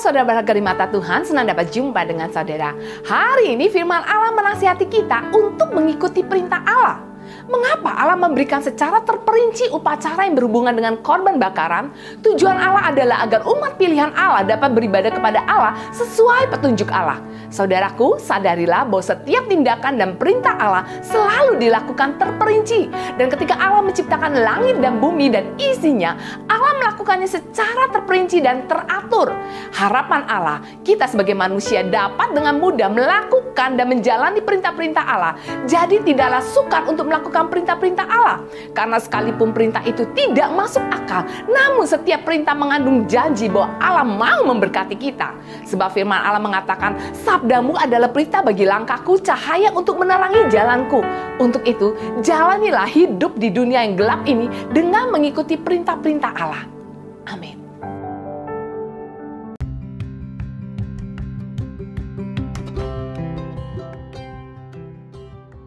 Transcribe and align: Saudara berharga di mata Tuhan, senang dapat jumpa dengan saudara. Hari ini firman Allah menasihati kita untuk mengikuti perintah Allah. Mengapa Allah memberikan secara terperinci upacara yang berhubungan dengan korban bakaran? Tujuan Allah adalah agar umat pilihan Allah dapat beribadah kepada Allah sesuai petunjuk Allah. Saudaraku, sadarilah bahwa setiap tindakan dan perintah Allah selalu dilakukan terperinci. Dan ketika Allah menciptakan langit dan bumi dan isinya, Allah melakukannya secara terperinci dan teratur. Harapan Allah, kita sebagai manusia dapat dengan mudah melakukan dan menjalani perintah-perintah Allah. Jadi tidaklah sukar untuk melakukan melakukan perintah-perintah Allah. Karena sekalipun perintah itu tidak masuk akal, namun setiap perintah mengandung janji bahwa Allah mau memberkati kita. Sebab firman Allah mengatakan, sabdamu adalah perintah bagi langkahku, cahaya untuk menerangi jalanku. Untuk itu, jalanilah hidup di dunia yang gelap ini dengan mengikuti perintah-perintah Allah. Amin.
Saudara 0.00 0.24
berharga 0.24 0.52
di 0.56 0.64
mata 0.64 0.88
Tuhan, 0.88 1.28
senang 1.28 1.44
dapat 1.44 1.68
jumpa 1.68 2.00
dengan 2.08 2.32
saudara. 2.32 2.72
Hari 3.04 3.52
ini 3.52 3.68
firman 3.68 4.00
Allah 4.00 4.32
menasihati 4.32 4.88
kita 4.88 5.28
untuk 5.36 5.76
mengikuti 5.76 6.24
perintah 6.24 6.64
Allah. 6.64 7.09
Mengapa 7.46 7.90
Allah 7.94 8.18
memberikan 8.18 8.62
secara 8.62 9.02
terperinci 9.04 9.70
upacara 9.70 10.26
yang 10.26 10.38
berhubungan 10.38 10.74
dengan 10.74 10.98
korban 11.02 11.36
bakaran? 11.36 11.94
Tujuan 12.22 12.56
Allah 12.56 12.90
adalah 12.90 13.26
agar 13.26 13.44
umat 13.46 13.76
pilihan 13.76 14.12
Allah 14.14 14.46
dapat 14.46 14.72
beribadah 14.72 15.10
kepada 15.12 15.42
Allah 15.44 15.74
sesuai 15.92 16.50
petunjuk 16.50 16.88
Allah. 16.90 17.20
Saudaraku, 17.50 18.22
sadarilah 18.22 18.86
bahwa 18.86 19.02
setiap 19.02 19.50
tindakan 19.50 19.98
dan 19.98 20.14
perintah 20.14 20.54
Allah 20.54 20.86
selalu 21.02 21.58
dilakukan 21.58 22.14
terperinci. 22.16 22.86
Dan 23.18 23.26
ketika 23.26 23.58
Allah 23.58 23.82
menciptakan 23.82 24.38
langit 24.38 24.78
dan 24.78 25.02
bumi 25.02 25.34
dan 25.34 25.50
isinya, 25.58 26.14
Allah 26.46 26.78
melakukannya 26.78 27.26
secara 27.26 27.90
terperinci 27.90 28.38
dan 28.38 28.70
teratur. 28.70 29.34
Harapan 29.74 30.22
Allah, 30.30 30.62
kita 30.86 31.10
sebagai 31.10 31.34
manusia 31.34 31.82
dapat 31.82 32.30
dengan 32.32 32.62
mudah 32.62 32.86
melakukan 32.86 33.74
dan 33.74 33.86
menjalani 33.90 34.38
perintah-perintah 34.38 35.04
Allah. 35.04 35.34
Jadi 35.66 36.06
tidaklah 36.06 36.40
sukar 36.40 36.86
untuk 36.86 37.10
melakukan 37.10 37.19
melakukan 37.20 37.52
perintah-perintah 37.52 38.06
Allah. 38.08 38.40
Karena 38.72 38.96
sekalipun 38.96 39.52
perintah 39.52 39.84
itu 39.84 40.08
tidak 40.16 40.48
masuk 40.56 40.80
akal, 40.88 41.28
namun 41.44 41.84
setiap 41.84 42.24
perintah 42.24 42.56
mengandung 42.56 43.04
janji 43.04 43.52
bahwa 43.52 43.76
Allah 43.76 44.08
mau 44.08 44.40
memberkati 44.48 44.96
kita. 44.96 45.36
Sebab 45.68 45.92
firman 45.92 46.16
Allah 46.16 46.40
mengatakan, 46.40 46.96
sabdamu 47.20 47.76
adalah 47.76 48.08
perintah 48.08 48.40
bagi 48.40 48.64
langkahku, 48.64 49.20
cahaya 49.20 49.68
untuk 49.76 50.00
menerangi 50.00 50.48
jalanku. 50.48 51.04
Untuk 51.36 51.60
itu, 51.68 51.92
jalanilah 52.24 52.88
hidup 52.88 53.36
di 53.36 53.52
dunia 53.52 53.84
yang 53.84 54.00
gelap 54.00 54.24
ini 54.24 54.48
dengan 54.72 55.12
mengikuti 55.12 55.60
perintah-perintah 55.60 56.32
Allah. 56.40 56.64
Amin. 57.28 57.59